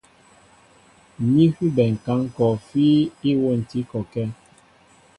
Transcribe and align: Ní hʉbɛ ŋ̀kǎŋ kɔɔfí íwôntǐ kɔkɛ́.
Ní 1.33 1.43
hʉbɛ 1.55 1.83
ŋ̀kǎŋ 1.93 2.19
kɔɔfí 2.35 2.83
íwôntǐ 3.29 3.79
kɔkɛ́. 3.89 4.25